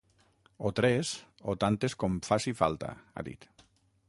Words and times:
O 0.67 0.71
tres, 0.79 1.07
o 1.53 1.55
tantes 1.65 1.97
com 2.05 2.17
faci 2.31 2.57
falta, 2.63 2.93
ha 3.15 3.29
dit. 3.33 3.51